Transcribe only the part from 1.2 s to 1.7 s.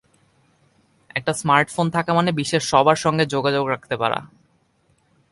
smart